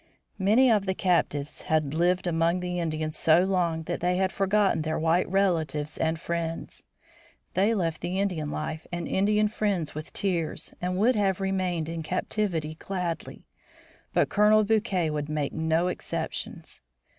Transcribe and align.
Many 0.39 0.71
of 0.71 0.87
the 0.87 0.95
captives 0.95 1.61
had 1.61 1.93
lived 1.93 2.25
among 2.25 2.59
the 2.59 2.79
Indians 2.79 3.19
so 3.19 3.43
long 3.43 3.83
that 3.83 3.99
they 3.99 4.15
had 4.17 4.31
forgotten 4.31 4.81
their 4.81 4.97
white 4.97 5.29
relatives 5.29 5.95
and 5.95 6.19
friends. 6.19 6.83
They 7.53 7.75
left 7.75 8.01
the 8.01 8.17
Indian 8.19 8.49
life 8.49 8.87
and 8.91 9.07
Indian 9.07 9.47
friends 9.47 9.93
with 9.93 10.11
tears, 10.11 10.73
and 10.81 10.97
would 10.97 11.13
have 11.15 11.39
remained 11.39 11.87
in 11.87 12.01
captivity 12.01 12.73
gladly. 12.79 13.45
But 14.11 14.29
Colonel 14.29 14.63
Bouquet 14.63 15.11
would 15.11 15.29
make 15.29 15.53
no 15.53 15.87
exceptions. 15.87 16.81